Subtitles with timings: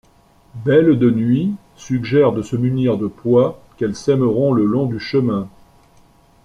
[0.65, 5.47] Belle-de-Nuit suggère de se munir de pois qu'elles sèmeront le long du chemin.